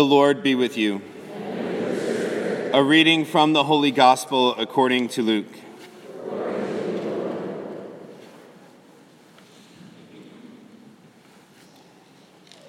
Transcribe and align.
The 0.00 0.06
Lord 0.06 0.42
be 0.42 0.54
with 0.54 0.78
you. 0.78 1.02
A 2.72 2.82
reading 2.82 3.26
from 3.26 3.52
the 3.52 3.64
Holy 3.64 3.90
Gospel 3.90 4.54
according 4.54 5.08
to 5.08 5.22
Luke. 5.22 5.54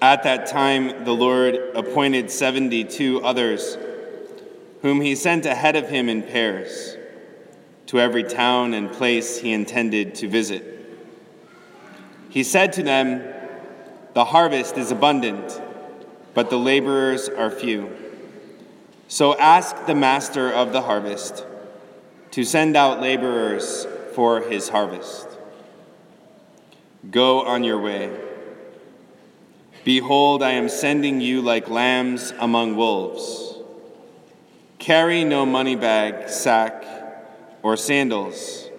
At 0.01 0.23
that 0.23 0.47
time, 0.47 1.05
the 1.05 1.13
Lord 1.13 1.55
appointed 1.73 2.29
72 2.29 3.21
others, 3.23 3.77
whom 4.81 4.99
he 4.99 5.15
sent 5.15 5.45
ahead 5.45 5.77
of 5.77 5.87
him 5.87 6.09
in 6.09 6.23
pairs 6.23 6.97
to 7.85 8.01
every 8.01 8.25
town 8.25 8.73
and 8.73 8.91
place 8.91 9.37
he 9.37 9.53
intended 9.53 10.15
to 10.15 10.27
visit. 10.27 10.65
He 12.27 12.43
said 12.43 12.73
to 12.73 12.83
them, 12.83 13.23
The 14.15 14.25
harvest 14.25 14.77
is 14.77 14.91
abundant, 14.91 15.61
but 16.33 16.49
the 16.49 16.57
laborers 16.57 17.29
are 17.29 17.51
few. 17.51 17.89
So 19.07 19.37
ask 19.37 19.85
the 19.85 19.95
master 19.95 20.51
of 20.51 20.71
the 20.71 20.81
harvest 20.81 21.45
to 22.31 22.43
send 22.45 22.77
out 22.77 23.01
laborers 23.01 23.85
for 24.13 24.41
his 24.41 24.69
harvest. 24.69 25.27
Go 27.09 27.41
on 27.41 27.63
your 27.63 27.79
way. 27.79 28.09
Behold, 29.83 30.43
I 30.43 30.51
am 30.51 30.69
sending 30.69 31.19
you 31.19 31.41
like 31.41 31.69
lambs 31.69 32.31
among 32.39 32.75
wolves. 32.75 33.55
Carry 34.77 35.23
no 35.23 35.45
money 35.45 35.75
bag, 35.75 36.29
sack, 36.29 36.85
or 37.63 37.75
sandals, 37.75 38.69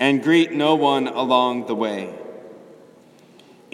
and 0.00 0.22
greet 0.22 0.52
no 0.52 0.74
one 0.74 1.08
along 1.08 1.66
the 1.66 1.74
way. 1.74 2.14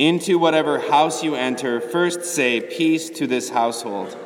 Into 0.01 0.39
whatever 0.39 0.79
house 0.79 1.23
you 1.23 1.35
enter, 1.35 1.79
first 1.79 2.25
say, 2.25 2.63
Peace 2.63 3.11
to 3.11 3.27
this 3.27 3.51
household. 3.51 4.17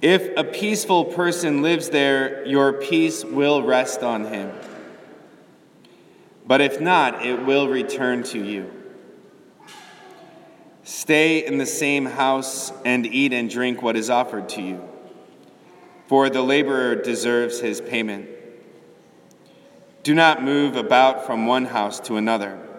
If 0.00 0.34
a 0.34 0.44
peaceful 0.44 1.04
person 1.04 1.60
lives 1.60 1.90
there, 1.90 2.46
your 2.46 2.72
peace 2.72 3.22
will 3.22 3.62
rest 3.62 4.02
on 4.02 4.24
him. 4.24 4.50
But 6.46 6.62
if 6.62 6.80
not, 6.80 7.26
it 7.26 7.44
will 7.44 7.68
return 7.68 8.22
to 8.32 8.42
you. 8.42 8.72
Stay 10.84 11.44
in 11.44 11.58
the 11.58 11.66
same 11.66 12.06
house 12.06 12.72
and 12.86 13.04
eat 13.04 13.34
and 13.34 13.50
drink 13.50 13.82
what 13.82 13.94
is 13.94 14.08
offered 14.08 14.48
to 14.48 14.62
you, 14.62 14.88
for 16.06 16.30
the 16.30 16.40
laborer 16.40 16.94
deserves 16.94 17.60
his 17.60 17.82
payment. 17.82 18.26
Do 20.02 20.14
not 20.14 20.42
move 20.42 20.76
about 20.76 21.26
from 21.26 21.46
one 21.46 21.66
house 21.66 22.00
to 22.00 22.16
another. 22.16 22.69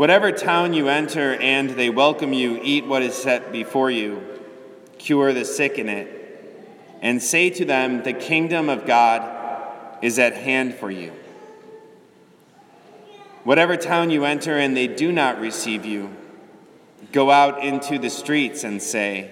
Whatever 0.00 0.32
town 0.32 0.72
you 0.72 0.88
enter 0.88 1.34
and 1.34 1.68
they 1.68 1.90
welcome 1.90 2.32
you, 2.32 2.58
eat 2.62 2.86
what 2.86 3.02
is 3.02 3.14
set 3.14 3.52
before 3.52 3.90
you, 3.90 4.22
cure 4.96 5.34
the 5.34 5.44
sick 5.44 5.78
in 5.78 5.90
it, 5.90 6.08
and 7.02 7.22
say 7.22 7.50
to 7.50 7.66
them, 7.66 8.02
The 8.02 8.14
kingdom 8.14 8.70
of 8.70 8.86
God 8.86 9.98
is 10.00 10.18
at 10.18 10.32
hand 10.32 10.74
for 10.76 10.90
you. 10.90 11.12
Whatever 13.44 13.76
town 13.76 14.08
you 14.08 14.24
enter 14.24 14.56
and 14.56 14.74
they 14.74 14.86
do 14.86 15.12
not 15.12 15.38
receive 15.38 15.84
you, 15.84 16.16
go 17.12 17.30
out 17.30 17.62
into 17.62 17.98
the 17.98 18.08
streets 18.08 18.64
and 18.64 18.82
say, 18.82 19.30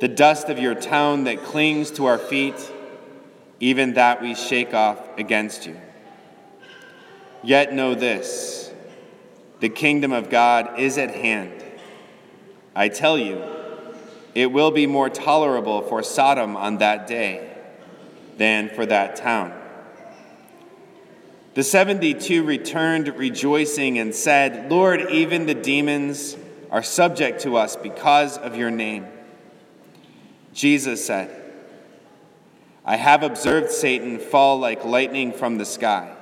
The 0.00 0.08
dust 0.08 0.48
of 0.48 0.58
your 0.58 0.74
town 0.74 1.22
that 1.22 1.44
clings 1.44 1.92
to 1.92 2.06
our 2.06 2.18
feet, 2.18 2.72
even 3.60 3.94
that 3.94 4.20
we 4.22 4.34
shake 4.34 4.74
off 4.74 5.16
against 5.16 5.66
you. 5.66 5.80
Yet 7.44 7.72
know 7.72 7.94
this 7.94 8.67
the 9.60 9.68
kingdom 9.68 10.12
of 10.12 10.30
God 10.30 10.78
is 10.78 10.98
at 10.98 11.14
hand. 11.14 11.64
I 12.74 12.88
tell 12.88 13.18
you, 13.18 13.42
it 14.34 14.52
will 14.52 14.70
be 14.70 14.86
more 14.86 15.10
tolerable 15.10 15.82
for 15.82 16.02
Sodom 16.02 16.56
on 16.56 16.78
that 16.78 17.06
day 17.06 17.50
than 18.36 18.68
for 18.68 18.86
that 18.86 19.16
town. 19.16 19.52
The 21.54 21.64
72 21.64 22.44
returned 22.44 23.08
rejoicing 23.16 23.98
and 23.98 24.14
said, 24.14 24.70
Lord, 24.70 25.10
even 25.10 25.46
the 25.46 25.54
demons 25.54 26.36
are 26.70 26.84
subject 26.84 27.40
to 27.42 27.56
us 27.56 27.74
because 27.74 28.38
of 28.38 28.56
your 28.56 28.70
name. 28.70 29.06
Jesus 30.52 31.04
said, 31.04 31.34
I 32.84 32.96
have 32.96 33.22
observed 33.22 33.70
Satan 33.70 34.18
fall 34.18 34.58
like 34.58 34.84
lightning 34.84 35.32
from 35.32 35.58
the 35.58 35.64
sky. 35.64 36.14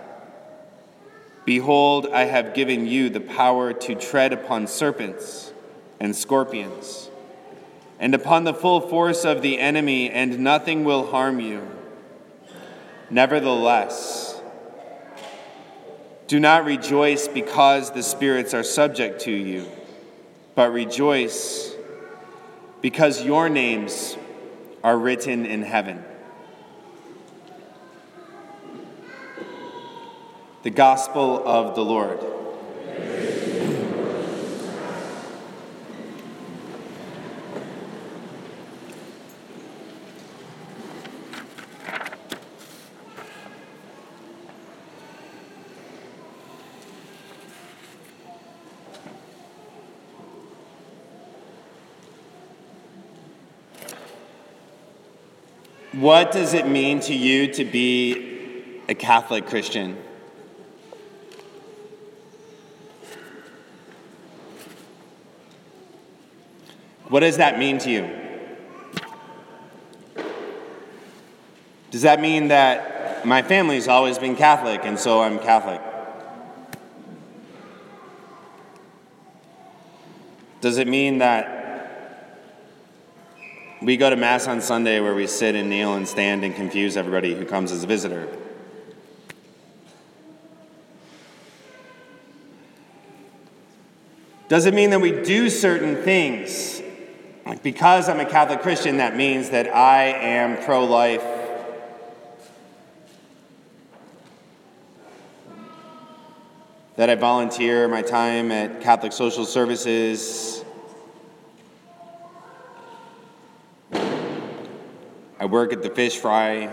Behold, 1.47 2.09
I 2.13 2.25
have 2.25 2.55
given 2.55 2.87
you 2.87 3.09
the 3.09 3.21
power 3.21 3.73
to 3.73 3.95
tread 3.95 4.33
upon 4.33 4.67
serpents 4.67 5.53
and 6.01 6.15
scorpions, 6.15 7.09
and 8.01 8.17
upon 8.17 8.43
the 8.43 8.53
full 8.53 8.81
force 8.81 9.25
of 9.25 9.43
the 9.43 9.59
enemy, 9.61 10.11
and 10.11 10.41
nothing 10.41 10.83
will 10.83 11.07
harm 11.07 11.39
you. 11.39 11.67
Nevertheless, 13.11 14.41
do 16.27 16.41
not 16.41 16.65
rejoice 16.65 17.29
because 17.29 17.93
the 17.93 18.03
spirits 18.03 18.53
are 18.53 18.65
subject 18.65 19.21
to 19.23 19.31
you, 19.31 19.67
but 20.57 20.73
rejoice 20.73 21.73
because 22.81 23.25
your 23.25 23.49
names 23.49 24.17
are 24.83 24.99
written 24.99 25.47
in 25.47 25.63
heaven. 25.63 26.05
The 30.67 30.73
Gospel 30.73 31.47
of 31.47 31.77
the 31.77 31.85
Lord. 31.85 32.19
What 55.93 56.33
does 56.33 56.55
it 56.55 56.67
mean 56.67 56.99
to 57.03 57.15
you 57.15 57.53
to 57.53 57.65
be 57.65 58.81
a 58.89 58.97
Catholic 58.97 59.47
Christian? 59.47 59.97
What 67.09 67.21
does 67.21 67.37
that 67.37 67.59
mean 67.59 67.79
to 67.79 67.91
you? 67.91 68.11
Does 71.91 72.03
that 72.03 72.21
mean 72.21 72.49
that 72.49 73.25
my 73.25 73.43
family's 73.43 73.89
always 73.89 74.19
been 74.19 74.37
Catholic 74.37 74.81
and 74.85 74.99
so 74.99 75.23
I'm 75.23 75.39
Catholic? 75.39 75.81
Does 80.61 80.79
it 80.79 80.89
mean 80.89 81.19
that 81.19 81.57
we 83.83 83.97
go 83.97 84.09
to 84.09 84.17
Mass 84.17 84.49
on 84.49 84.61
Sunday 84.61 85.01
where 85.01 85.15
we 85.15 85.27
sit 85.27 85.55
and 85.55 85.69
kneel 85.69 85.95
and 85.95 86.09
stand 86.09 86.45
and 86.45 86.55
confuse 86.55 86.97
everybody 86.97 87.35
who 87.35 87.45
comes 87.45 87.71
as 87.71 87.85
a 87.85 87.87
visitor. 87.87 88.27
Does 94.49 94.65
it 94.65 94.75
mean 94.75 94.91
that 94.91 95.01
we 95.01 95.11
do 95.11 95.51
certain 95.51 96.03
things? 96.03 96.76
Like 97.47 97.63
because 97.63 98.09
I'm 98.09 98.19
a 98.19 98.25
Catholic 98.25 98.61
Christian, 98.61 98.97
that 98.97 99.15
means 99.15 99.51
that 99.51 99.73
I 99.73 100.07
am 100.07 100.61
pro 100.65 100.85
life. 100.85 101.23
That 106.97 107.09
I 107.09 107.15
volunteer 107.15 107.87
my 107.87 108.03
time 108.03 108.51
at 108.51 108.81
Catholic 108.81 109.13
Social 109.13 109.45
Services, 109.45 110.65
I 115.39 115.45
work 115.49 115.73
at 115.73 115.85
the 115.85 115.91
fish 115.91 116.19
fry. 116.19 116.69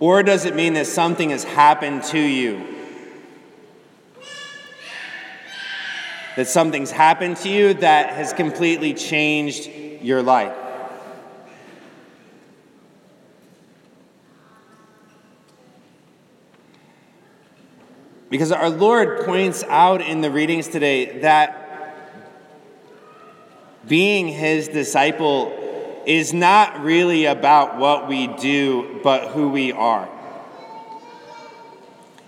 Or 0.00 0.24
does 0.24 0.44
it 0.44 0.56
mean 0.56 0.72
that 0.72 0.88
something 0.88 1.30
has 1.30 1.44
happened 1.44 2.02
to 2.04 2.18
you? 2.18 2.77
That 6.38 6.46
something's 6.46 6.92
happened 6.92 7.38
to 7.38 7.48
you 7.48 7.74
that 7.74 8.10
has 8.10 8.32
completely 8.32 8.94
changed 8.94 9.68
your 10.00 10.22
life? 10.22 10.54
Because 18.30 18.52
our 18.52 18.70
Lord 18.70 19.26
points 19.26 19.64
out 19.64 20.00
in 20.00 20.20
the 20.20 20.30
readings 20.30 20.68
today 20.68 21.18
that 21.22 21.96
being 23.88 24.28
his 24.28 24.68
disciple 24.68 25.52
is 26.06 26.32
not 26.32 26.84
really 26.84 27.24
about 27.24 27.78
what 27.78 28.06
we 28.06 28.28
do, 28.28 29.00
but 29.02 29.32
who 29.32 29.48
we 29.48 29.72
are. 29.72 30.08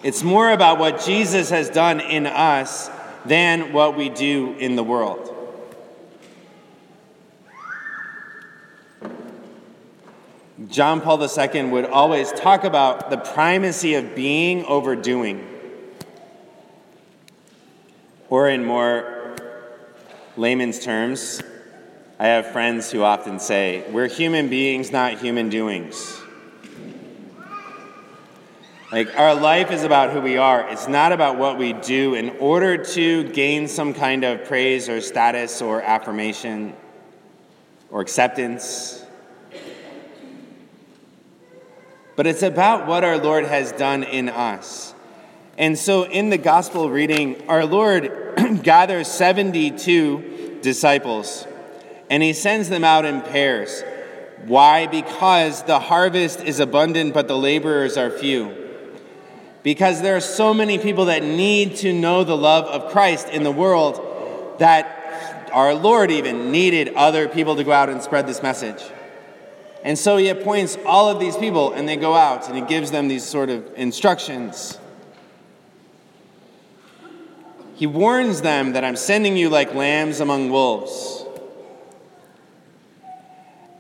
It's 0.03 0.25
more 0.25 0.51
about 0.51 0.81
what 0.81 1.01
Jesus 1.01 1.51
has 1.51 1.71
done 1.71 2.01
in 2.01 2.27
us 2.27 2.91
than 3.25 3.73
what 3.73 3.97
we 3.97 4.09
do 4.09 4.55
in 4.59 4.77
the 4.77 4.85
world. 4.85 5.37
John 10.69 11.01
Paul 11.01 11.23
II 11.23 11.65
would 11.71 11.87
always 11.87 12.31
talk 12.33 12.65
about 12.65 13.11
the 13.11 13.17
primacy 13.17 13.95
of 13.95 14.15
being 14.15 14.65
over 14.67 14.95
doing. 14.95 15.47
Or, 18.29 18.49
in 18.49 18.65
more 18.65 19.37
layman's 20.37 20.79
terms, 20.79 21.43
I 22.19 22.27
have 22.29 22.53
friends 22.53 22.91
who 22.91 23.03
often 23.03 23.41
say, 23.41 23.85
We're 23.91 24.07
human 24.07 24.49
beings, 24.49 24.93
not 24.93 25.19
human 25.19 25.49
doings. 25.49 26.21
Like, 28.93 29.17
our 29.17 29.37
life 29.37 29.71
is 29.71 29.85
about 29.85 30.11
who 30.11 30.21
we 30.21 30.37
are. 30.37 30.69
It's 30.69 30.89
not 30.89 31.13
about 31.13 31.39
what 31.39 31.57
we 31.57 31.75
do 31.75 32.15
in 32.15 32.31
order 32.41 32.77
to 32.77 33.23
gain 33.23 33.69
some 33.69 33.95
kind 33.95 34.25
of 34.25 34.47
praise 34.47 34.89
or 34.89 35.01
status 35.01 35.63
or 35.63 35.81
affirmation 35.81 36.75
or 37.89 38.01
acceptance. 38.01 39.05
But 42.17 42.27
it's 42.27 42.43
about 42.43 42.89
what 42.89 43.05
our 43.05 43.17
Lord 43.17 43.45
has 43.45 43.71
done 43.71 44.03
in 44.03 44.29
us. 44.29 44.93
And 45.57 45.79
so, 45.79 46.03
in 46.03 46.31
the 46.31 46.39
gospel 46.39 46.91
reading, 46.91 47.49
our 47.49 47.65
Lord 47.65 48.35
gathers 48.65 49.07
72 49.07 50.59
disciples 50.63 51.47
and 52.11 52.25
he 52.25 52.33
sends 52.33 52.69
them 52.69 52.83
out 52.83 53.05
in 53.05 53.21
pairs. 53.21 53.85
Why? 54.47 54.89
Because 54.89 55.63
the 55.63 55.79
harvest 55.79 56.41
is 56.41 56.59
abundant, 56.59 57.15
but 57.15 57.29
the 57.29 57.39
laborers 57.39 57.97
are 57.97 58.11
few 58.11 58.60
because 59.63 60.01
there 60.03 60.17
are 60.17 60.21
so 60.21 60.55
many 60.55 60.79
people 60.79 61.07
that 61.07 61.23
need 61.23 61.77
to 61.77 61.93
know 61.93 62.25
the 62.25 62.37
love 62.37 62.65
of 62.65 62.91
Christ 62.93 63.29
in 63.29 63.43
the 63.43 63.53
world 63.53 64.59
that 64.59 65.49
our 65.53 65.75
Lord 65.75 66.11
even 66.11 66.51
needed 66.51 66.95
other 66.95 67.29
people 67.29 67.57
to 67.57 67.65
go 67.65 67.73
out 67.73 67.89
and 67.89 68.03
spread 68.03 68.27
this 68.27 68.43
message. 68.43 68.83
And 69.83 69.99
so 69.99 70.17
he 70.17 70.29
appoints 70.29 70.79
all 70.85 71.09
of 71.09 71.19
these 71.19 71.37
people 71.37 71.73
and 71.73 71.89
they 71.89 71.97
go 71.97 72.15
out 72.15 72.49
and 72.49 72.57
he 72.57 72.63
gives 72.63 72.91
them 72.91 73.09
these 73.09 73.25
sort 73.25 73.49
of 73.49 73.67
instructions. 73.77 74.79
He 77.75 77.87
warns 77.87 78.43
them 78.43 78.75
that 78.75 78.85
I'm 78.85 78.97
sending 78.97 79.37
you 79.37 79.49
like 79.49 79.75
lambs 79.75 80.21
among 80.21 80.51
wolves. 80.51 81.25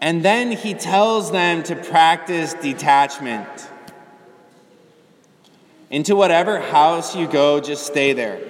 And 0.00 0.24
then 0.24 0.52
he 0.52 0.72
tells 0.72 1.30
them 1.30 1.62
to 1.64 1.76
practice 1.76 2.54
detachment. 2.54 3.69
Into 5.90 6.14
whatever 6.14 6.60
house 6.60 7.16
you 7.16 7.26
go, 7.26 7.60
just 7.60 7.84
stay 7.84 8.12
there. 8.12 8.40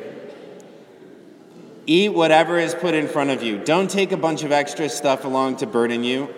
Eat 1.86 2.10
whatever 2.10 2.58
is 2.58 2.74
put 2.74 2.94
in 2.94 3.08
front 3.08 3.30
of 3.30 3.42
you. 3.42 3.58
Don't 3.58 3.90
take 3.90 4.12
a 4.12 4.16
bunch 4.16 4.44
of 4.44 4.52
extra 4.52 4.88
stuff 4.90 5.24
along 5.24 5.56
to 5.56 5.66
burden 5.66 6.04
you. 6.04 6.32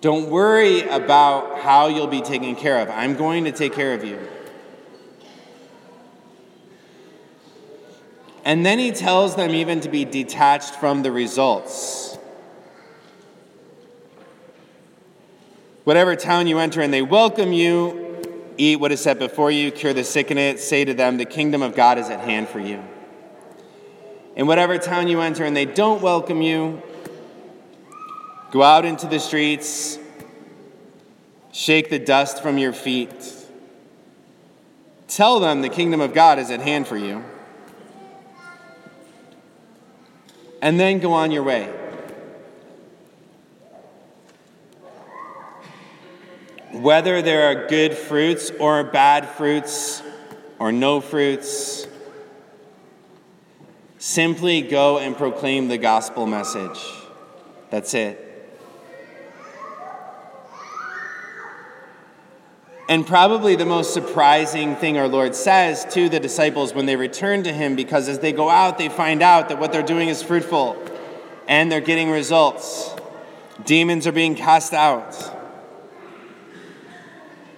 Don't 0.00 0.28
worry 0.28 0.82
about 0.82 1.60
how 1.60 1.86
you'll 1.86 2.08
be 2.08 2.20
taken 2.20 2.56
care 2.56 2.80
of. 2.80 2.90
I'm 2.90 3.14
going 3.14 3.44
to 3.44 3.52
take 3.52 3.72
care 3.72 3.94
of 3.94 4.04
you. 4.04 4.18
And 8.44 8.66
then 8.66 8.78
he 8.78 8.90
tells 8.90 9.36
them 9.36 9.50
even 9.50 9.80
to 9.80 9.88
be 9.88 10.04
detached 10.04 10.74
from 10.76 11.02
the 11.02 11.12
results. 11.12 12.17
Whatever 15.88 16.16
town 16.16 16.46
you 16.46 16.58
enter 16.58 16.82
and 16.82 16.92
they 16.92 17.00
welcome 17.00 17.50
you, 17.50 18.20
eat 18.58 18.78
what 18.78 18.92
is 18.92 19.00
set 19.00 19.18
before 19.18 19.50
you, 19.50 19.70
cure 19.70 19.94
the 19.94 20.04
sick 20.04 20.30
in 20.30 20.36
it, 20.36 20.60
say 20.60 20.84
to 20.84 20.92
them, 20.92 21.16
The 21.16 21.24
kingdom 21.24 21.62
of 21.62 21.74
God 21.74 21.96
is 21.96 22.10
at 22.10 22.20
hand 22.20 22.50
for 22.50 22.60
you. 22.60 22.84
In 24.36 24.46
whatever 24.46 24.76
town 24.76 25.08
you 25.08 25.22
enter 25.22 25.46
and 25.46 25.56
they 25.56 25.64
don't 25.64 26.02
welcome 26.02 26.42
you, 26.42 26.82
go 28.50 28.62
out 28.62 28.84
into 28.84 29.06
the 29.06 29.18
streets, 29.18 29.98
shake 31.52 31.88
the 31.88 31.98
dust 31.98 32.42
from 32.42 32.58
your 32.58 32.74
feet, 32.74 33.34
tell 35.06 35.40
them 35.40 35.62
the 35.62 35.70
kingdom 35.70 36.02
of 36.02 36.12
God 36.12 36.38
is 36.38 36.50
at 36.50 36.60
hand 36.60 36.86
for 36.86 36.98
you, 36.98 37.24
and 40.60 40.78
then 40.78 40.98
go 40.98 41.14
on 41.14 41.30
your 41.30 41.44
way. 41.44 41.77
Whether 46.78 47.20
there 47.22 47.50
are 47.50 47.66
good 47.66 47.94
fruits 47.94 48.50
or 48.58 48.84
bad 48.84 49.28
fruits 49.28 50.02
or 50.58 50.72
no 50.72 51.00
fruits, 51.00 51.86
simply 53.98 54.62
go 54.62 54.98
and 54.98 55.16
proclaim 55.16 55.68
the 55.68 55.78
gospel 55.78 56.26
message. 56.26 56.78
That's 57.70 57.94
it. 57.94 58.24
And 62.88 63.06
probably 63.06 63.54
the 63.54 63.66
most 63.66 63.92
surprising 63.92 64.74
thing 64.74 64.96
our 64.96 65.08
Lord 65.08 65.34
says 65.34 65.84
to 65.92 66.08
the 66.08 66.18
disciples 66.18 66.72
when 66.72 66.86
they 66.86 66.96
return 66.96 67.42
to 67.42 67.52
Him, 67.52 67.76
because 67.76 68.08
as 68.08 68.20
they 68.20 68.32
go 68.32 68.48
out, 68.48 68.78
they 68.78 68.88
find 68.88 69.20
out 69.20 69.50
that 69.50 69.58
what 69.58 69.72
they're 69.72 69.82
doing 69.82 70.08
is 70.08 70.22
fruitful 70.22 70.82
and 71.46 71.70
they're 71.70 71.82
getting 71.82 72.10
results. 72.10 72.94
Demons 73.64 74.06
are 74.06 74.12
being 74.12 74.34
cast 74.34 74.72
out 74.72 75.37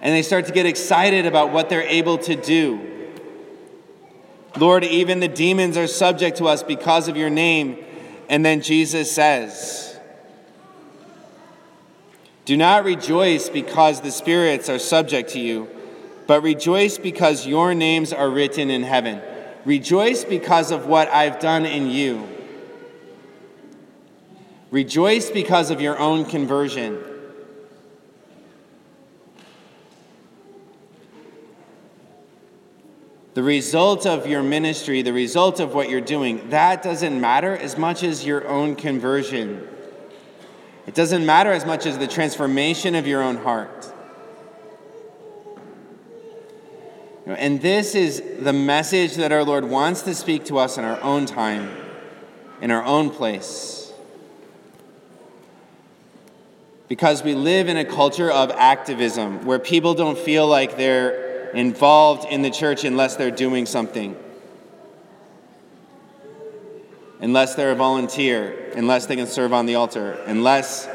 and 0.01 0.15
they 0.15 0.23
start 0.23 0.47
to 0.47 0.51
get 0.51 0.65
excited 0.65 1.27
about 1.27 1.51
what 1.51 1.69
they're 1.69 1.83
able 1.83 2.17
to 2.17 2.35
do. 2.35 2.87
Lord, 4.57 4.83
even 4.83 5.19
the 5.19 5.27
demons 5.27 5.77
are 5.77 5.87
subject 5.87 6.37
to 6.37 6.45
us 6.45 6.63
because 6.63 7.07
of 7.07 7.15
your 7.15 7.29
name. 7.29 7.77
And 8.27 8.43
then 8.43 8.61
Jesus 8.61 9.11
says, 9.11 9.99
Do 12.45 12.57
not 12.57 12.83
rejoice 12.83 13.47
because 13.47 14.01
the 14.01 14.11
spirits 14.11 14.69
are 14.69 14.79
subject 14.79 15.29
to 15.31 15.39
you, 15.39 15.69
but 16.27 16.41
rejoice 16.41 16.97
because 16.97 17.45
your 17.45 17.73
names 17.75 18.11
are 18.11 18.29
written 18.29 18.69
in 18.69 18.83
heaven. 18.83 19.21
Rejoice 19.63 20.25
because 20.25 20.71
of 20.71 20.87
what 20.87 21.07
I've 21.09 21.39
done 21.39 21.65
in 21.65 21.87
you. 21.87 22.27
Rejoice 24.71 25.29
because 25.29 25.69
of 25.69 25.81
your 25.81 25.99
own 25.99 26.25
conversion. 26.25 26.97
The 33.33 33.43
result 33.43 34.05
of 34.05 34.27
your 34.27 34.43
ministry, 34.43 35.01
the 35.01 35.13
result 35.13 35.61
of 35.61 35.73
what 35.73 35.89
you're 35.89 36.01
doing, 36.01 36.49
that 36.49 36.83
doesn't 36.83 37.19
matter 37.19 37.55
as 37.55 37.77
much 37.77 38.03
as 38.03 38.25
your 38.25 38.45
own 38.47 38.75
conversion. 38.75 39.67
It 40.85 40.95
doesn't 40.95 41.25
matter 41.25 41.51
as 41.53 41.65
much 41.65 41.85
as 41.85 41.97
the 41.97 42.07
transformation 42.07 42.93
of 42.93 43.07
your 43.07 43.21
own 43.23 43.37
heart. 43.37 43.93
And 47.25 47.61
this 47.61 47.95
is 47.95 48.21
the 48.39 48.51
message 48.51 49.15
that 49.15 49.31
our 49.31 49.45
Lord 49.45 49.63
wants 49.63 50.01
to 50.01 50.13
speak 50.13 50.45
to 50.45 50.57
us 50.57 50.77
in 50.77 50.83
our 50.83 51.01
own 51.01 51.25
time, 51.25 51.71
in 52.61 52.71
our 52.71 52.83
own 52.83 53.09
place. 53.11 53.93
Because 56.89 57.23
we 57.23 57.33
live 57.33 57.69
in 57.69 57.77
a 57.77 57.85
culture 57.85 58.29
of 58.29 58.51
activism 58.51 59.45
where 59.45 59.59
people 59.59 59.93
don't 59.93 60.17
feel 60.17 60.45
like 60.45 60.75
they're 60.75 61.30
involved 61.53 62.25
in 62.31 62.41
the 62.41 62.49
church 62.49 62.83
unless 62.83 63.15
they're 63.15 63.31
doing 63.31 63.65
something, 63.65 64.15
unless 67.19 67.55
they're 67.55 67.71
a 67.71 67.75
volunteer, 67.75 68.71
unless 68.75 69.05
they 69.05 69.15
can 69.15 69.27
serve 69.27 69.53
on 69.53 69.65
the 69.65 69.75
altar, 69.75 70.13
unless 70.25 70.87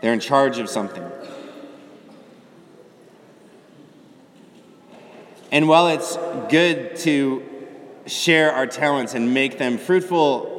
they're 0.00 0.12
in 0.12 0.20
charge 0.20 0.58
of 0.58 0.68
something. 0.68 1.04
And 5.50 5.68
while 5.68 5.88
it's 5.88 6.16
good 6.50 6.96
to 6.96 7.42
share 8.06 8.52
our 8.52 8.66
talents 8.66 9.14
and 9.14 9.32
make 9.32 9.56
them 9.58 9.78
fruitful, 9.78 10.50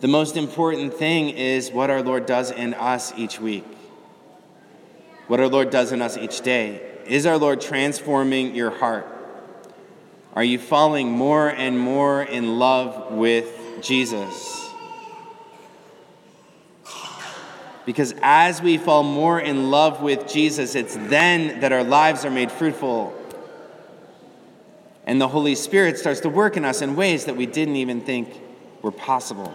the 0.00 0.08
most 0.08 0.36
important 0.36 0.94
thing 0.94 1.30
is 1.30 1.70
what 1.70 1.90
our 1.90 2.02
Lord 2.02 2.26
does 2.26 2.50
in 2.50 2.74
us 2.74 3.12
each 3.16 3.40
week, 3.40 3.64
what 5.26 5.40
our 5.40 5.48
Lord 5.48 5.70
does 5.70 5.92
in 5.92 6.00
us 6.00 6.16
each 6.16 6.42
day. 6.42 6.91
Is 7.06 7.26
our 7.26 7.38
Lord 7.38 7.60
transforming 7.60 8.54
your 8.54 8.70
heart? 8.70 9.06
Are 10.34 10.44
you 10.44 10.58
falling 10.58 11.10
more 11.10 11.48
and 11.48 11.78
more 11.78 12.22
in 12.22 12.58
love 12.58 13.12
with 13.12 13.82
Jesus? 13.82 14.70
Because 17.84 18.14
as 18.22 18.62
we 18.62 18.78
fall 18.78 19.02
more 19.02 19.40
in 19.40 19.70
love 19.70 20.02
with 20.02 20.32
Jesus, 20.32 20.74
it's 20.74 20.94
then 20.94 21.60
that 21.60 21.72
our 21.72 21.82
lives 21.82 22.24
are 22.24 22.30
made 22.30 22.50
fruitful. 22.52 23.12
And 25.04 25.20
the 25.20 25.28
Holy 25.28 25.56
Spirit 25.56 25.98
starts 25.98 26.20
to 26.20 26.28
work 26.28 26.56
in 26.56 26.64
us 26.64 26.80
in 26.80 26.94
ways 26.94 27.24
that 27.24 27.36
we 27.36 27.46
didn't 27.46 27.76
even 27.76 28.00
think 28.00 28.40
were 28.82 28.92
possible. 28.92 29.52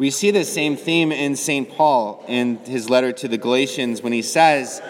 We 0.00 0.08
see 0.08 0.30
the 0.30 0.46
same 0.46 0.78
theme 0.78 1.12
in 1.12 1.36
St. 1.36 1.68
Paul 1.68 2.24
in 2.26 2.56
his 2.64 2.88
letter 2.88 3.12
to 3.12 3.28
the 3.28 3.36
Galatians 3.36 4.00
when 4.00 4.14
he 4.14 4.22
says, 4.22 4.80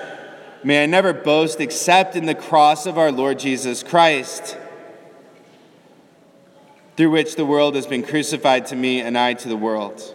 May 0.62 0.84
I 0.84 0.86
never 0.86 1.12
boast 1.12 1.60
except 1.60 2.14
in 2.14 2.26
the 2.26 2.34
cross 2.36 2.86
of 2.86 2.96
our 2.96 3.10
Lord 3.10 3.40
Jesus 3.40 3.82
Christ, 3.82 4.56
through 6.96 7.10
which 7.10 7.34
the 7.34 7.44
world 7.44 7.74
has 7.74 7.88
been 7.88 8.04
crucified 8.04 8.66
to 8.66 8.76
me 8.76 9.00
and 9.00 9.18
I 9.18 9.34
to 9.34 9.48
the 9.48 9.56
world. 9.56 10.14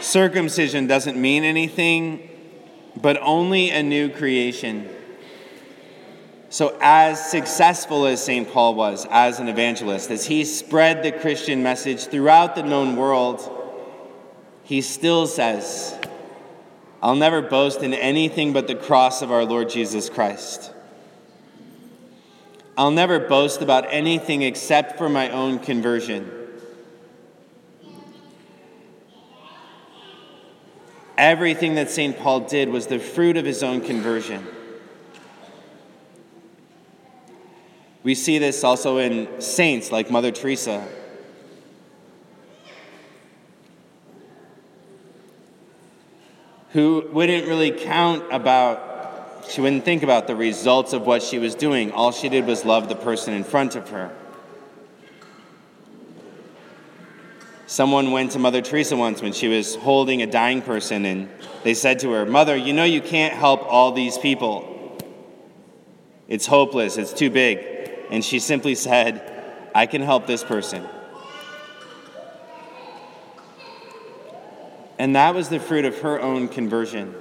Circumcision 0.00 0.86
doesn't 0.86 1.20
mean 1.20 1.44
anything, 1.44 2.26
but 2.96 3.18
only 3.20 3.68
a 3.68 3.82
new 3.82 4.08
creation. 4.08 4.88
So, 6.52 6.76
as 6.80 7.30
successful 7.30 8.06
as 8.06 8.24
St. 8.24 8.52
Paul 8.52 8.74
was 8.74 9.06
as 9.08 9.38
an 9.38 9.46
evangelist, 9.46 10.10
as 10.10 10.26
he 10.26 10.44
spread 10.44 11.04
the 11.04 11.12
Christian 11.12 11.62
message 11.62 12.06
throughout 12.06 12.56
the 12.56 12.64
known 12.64 12.96
world, 12.96 13.40
he 14.64 14.80
still 14.80 15.28
says, 15.28 15.96
I'll 17.00 17.14
never 17.14 17.40
boast 17.40 17.84
in 17.84 17.94
anything 17.94 18.52
but 18.52 18.66
the 18.66 18.74
cross 18.74 19.22
of 19.22 19.30
our 19.30 19.44
Lord 19.44 19.70
Jesus 19.70 20.10
Christ. 20.10 20.72
I'll 22.76 22.90
never 22.90 23.20
boast 23.20 23.62
about 23.62 23.86
anything 23.88 24.42
except 24.42 24.98
for 24.98 25.08
my 25.08 25.30
own 25.30 25.60
conversion. 25.60 26.28
Everything 31.16 31.76
that 31.76 31.90
St. 31.90 32.18
Paul 32.18 32.40
did 32.40 32.70
was 32.70 32.88
the 32.88 32.98
fruit 32.98 33.36
of 33.36 33.44
his 33.44 33.62
own 33.62 33.82
conversion. 33.82 34.44
We 38.02 38.14
see 38.14 38.38
this 38.38 38.64
also 38.64 38.98
in 38.98 39.40
saints 39.40 39.92
like 39.92 40.10
Mother 40.10 40.30
Teresa. 40.30 40.86
Who 46.70 47.08
wouldn't 47.12 47.46
really 47.46 47.72
count 47.72 48.24
about, 48.30 49.44
she 49.50 49.60
wouldn't 49.60 49.84
think 49.84 50.02
about 50.02 50.26
the 50.28 50.36
results 50.36 50.92
of 50.92 51.02
what 51.02 51.22
she 51.22 51.38
was 51.38 51.54
doing. 51.54 51.92
All 51.92 52.12
she 52.12 52.28
did 52.28 52.46
was 52.46 52.64
love 52.64 52.88
the 52.88 52.94
person 52.94 53.34
in 53.34 53.44
front 53.44 53.74
of 53.74 53.90
her. 53.90 54.14
Someone 57.66 58.12
went 58.12 58.32
to 58.32 58.38
Mother 58.38 58.62
Teresa 58.62 58.96
once 58.96 59.20
when 59.20 59.32
she 59.32 59.46
was 59.46 59.76
holding 59.76 60.22
a 60.22 60.26
dying 60.26 60.62
person, 60.62 61.04
and 61.04 61.28
they 61.64 61.74
said 61.74 61.98
to 62.00 62.10
her, 62.12 62.24
Mother, 62.24 62.56
you 62.56 62.72
know 62.72 62.84
you 62.84 63.00
can't 63.00 63.34
help 63.34 63.62
all 63.64 63.92
these 63.92 64.16
people. 64.16 64.66
It's 66.28 66.46
hopeless, 66.46 66.96
it's 66.96 67.12
too 67.12 67.30
big 67.30 67.79
and 68.10 68.24
she 68.24 68.40
simply 68.40 68.74
said, 68.74 69.70
I 69.74 69.86
can 69.86 70.02
help 70.02 70.26
this 70.26 70.42
person. 70.42 70.86
And 74.98 75.16
that 75.16 75.34
was 75.34 75.48
the 75.48 75.58
fruit 75.58 75.86
of 75.86 76.00
her 76.00 76.20
own 76.20 76.48
conversion. 76.48 77.14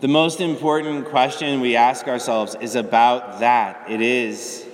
The 0.00 0.08
most 0.08 0.40
important 0.40 1.06
question 1.06 1.60
we 1.60 1.76
ask 1.76 2.08
ourselves 2.08 2.56
is 2.60 2.74
about 2.74 3.40
that. 3.40 3.88
It 3.88 4.00
is 4.00 4.66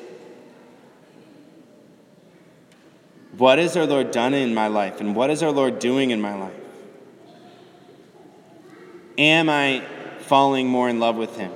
what 3.37 3.59
has 3.59 3.77
our 3.77 3.87
Lord 3.87 4.11
done 4.11 4.35
in 4.35 4.55
my 4.55 4.69
life, 4.69 5.01
and 5.01 5.15
what 5.15 5.31
is 5.31 5.43
our 5.43 5.51
Lord 5.51 5.79
doing 5.79 6.11
in 6.11 6.21
my 6.21 6.35
life? 6.35 6.53
Am 9.19 9.49
I 9.49 9.85
falling 10.33 10.67
more 10.67 10.89
in 10.89 10.99
love 10.99 11.17
with 11.17 11.37
Him? 11.37 11.53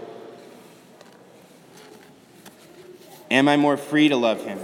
Am 3.31 3.49
I 3.49 3.57
more 3.57 3.79
free 3.79 4.11
to 4.11 4.17
love 4.17 4.45
Him? 4.45 4.59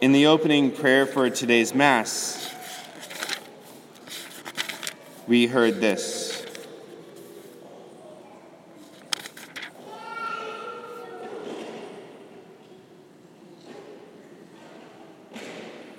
In 0.00 0.10
the 0.10 0.26
opening 0.26 0.72
prayer 0.72 1.06
for 1.06 1.30
today's 1.30 1.72
Mass, 1.72 2.52
we 5.28 5.46
heard 5.46 5.80
this. 5.80 6.44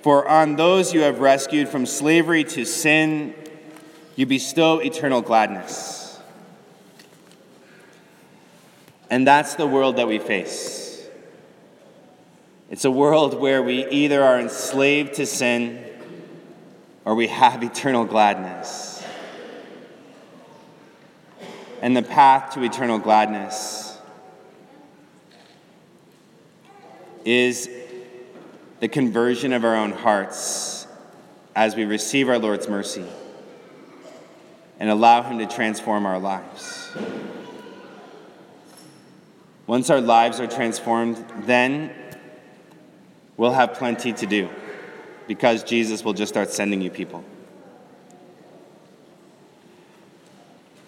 For 0.02 0.28
on 0.28 0.56
those 0.56 0.92
you 0.92 1.00
have 1.00 1.20
rescued 1.20 1.70
from 1.70 1.86
slavery 1.86 2.44
to 2.44 2.66
sin 2.66 3.34
you 4.16 4.26
bestow 4.26 4.78
eternal 4.78 5.22
gladness. 5.22 6.18
And 9.10 9.26
that's 9.26 9.54
the 9.56 9.66
world 9.66 9.96
that 9.96 10.08
we 10.08 10.18
face. 10.18 11.06
It's 12.70 12.84
a 12.84 12.90
world 12.90 13.38
where 13.38 13.62
we 13.62 13.86
either 13.88 14.22
are 14.22 14.40
enslaved 14.40 15.14
to 15.14 15.26
sin 15.26 15.84
or 17.04 17.14
we 17.14 17.26
have 17.28 17.62
eternal 17.62 18.04
gladness. 18.04 19.04
And 21.82 21.96
the 21.96 22.02
path 22.02 22.54
to 22.54 22.62
eternal 22.62 22.98
gladness 22.98 23.98
is 27.24 27.68
the 28.80 28.88
conversion 28.88 29.52
of 29.52 29.64
our 29.64 29.76
own 29.76 29.92
hearts 29.92 30.86
as 31.54 31.76
we 31.76 31.84
receive 31.84 32.28
our 32.28 32.38
Lord's 32.38 32.68
mercy 32.68 33.04
and 34.82 34.90
allow 34.90 35.22
Him 35.22 35.38
to 35.38 35.46
transform 35.46 36.06
our 36.06 36.18
lives. 36.18 36.90
Once 39.68 39.88
our 39.90 40.00
lives 40.00 40.40
are 40.40 40.48
transformed, 40.48 41.24
then 41.44 41.94
we'll 43.36 43.52
have 43.52 43.74
plenty 43.74 44.12
to 44.12 44.26
do 44.26 44.48
because 45.28 45.62
Jesus 45.62 46.04
will 46.04 46.14
just 46.14 46.32
start 46.32 46.50
sending 46.50 46.82
you 46.82 46.90
people. 46.90 47.22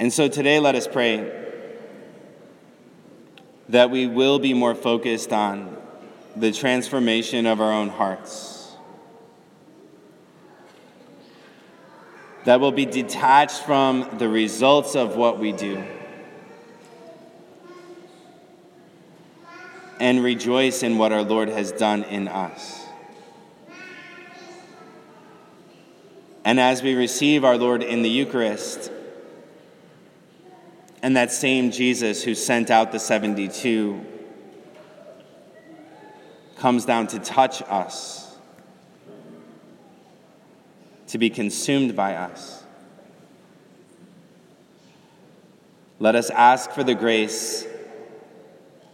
And 0.01 0.13
so 0.13 0.27
today, 0.27 0.59
let 0.59 0.75
us 0.75 0.89
pray 0.89 1.53
that 3.69 3.93
we 3.93 4.09
will 4.09 4.41
be 4.41 4.55
more 4.55 4.75
focused 4.75 5.33
on 5.33 5.77
the 6.35 6.51
transformation 6.51 7.47
of 7.47 7.61
our 7.61 7.73
own 7.73 7.91
hearts 7.91 8.64
that 12.45 12.61
will 12.61 12.73
be 12.73 12.87
detached 12.87 13.63
from 13.63 14.09
the 14.19 14.29
results 14.29 14.95
of 14.95 15.17
what 15.17 15.39
we 15.39 15.53
do 15.53 15.83
and 19.99 20.23
rejoice 20.23 20.83
in 20.83 20.99
what 20.99 21.13
our 21.13 21.23
Lord 21.23 21.49
has 21.49 21.73
done 21.73 22.03
in 22.05 22.29
us. 22.29 22.85
And 26.45 26.61
as 26.61 26.83
we 26.83 26.95
receive 26.95 27.45
our 27.45 27.57
Lord 27.57 27.83
in 27.83 28.03
the 28.03 28.11
Eucharist, 28.11 28.93
and 31.03 31.17
that 31.17 31.33
same 31.33 31.71
Jesus 31.71 32.23
who 32.23 32.35
sent 32.35 32.71
out 32.71 32.93
the 32.93 32.99
72 32.99 34.05
comes 36.57 36.85
down 36.85 37.07
to 37.09 37.19
touch 37.19 37.63
us 37.63 38.24
to 41.15 41.19
be 41.19 41.31
consumed 41.31 41.95
by 41.95 42.17
us. 42.17 42.65
Let 46.01 46.17
us 46.17 46.29
ask 46.29 46.73
for 46.73 46.83
the 46.83 46.97
grace 46.97 47.65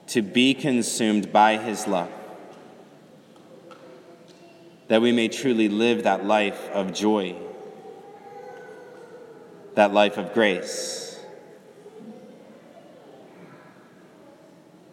to 0.09 0.21
be 0.21 0.53
consumed 0.53 1.33
by 1.33 1.57
his 1.57 1.87
love, 1.87 2.13
that 4.89 5.01
we 5.01 5.13
may 5.13 5.29
truly 5.29 5.71
live 5.71 6.03
that 6.03 6.27
life 6.27 6.61
of 6.73 6.93
joy, 6.93 7.35
that 9.77 9.95
life 9.95 10.19
of 10.19 10.35
grace. 10.35 11.19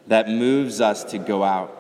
That 0.08 0.30
moves 0.30 0.80
us 0.80 1.04
to 1.04 1.18
go 1.18 1.44
out 1.44 1.76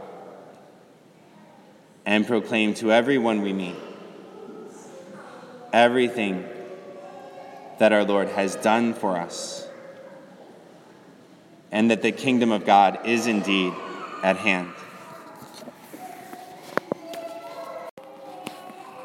and 2.05 2.27
proclaim 2.27 2.73
to 2.73 2.91
everyone 2.91 3.41
we 3.41 3.53
meet 3.53 3.86
everything 5.77 6.43
that 7.77 7.93
our 7.93 8.03
Lord 8.03 8.29
has 8.29 8.55
done 8.55 8.95
for 8.95 9.15
us, 9.15 9.67
and 11.71 11.91
that 11.91 12.01
the 12.01 12.11
kingdom 12.11 12.51
of 12.51 12.65
God 12.65 13.05
is 13.05 13.27
indeed 13.27 13.73
at 14.23 14.37
hand. 14.37 14.73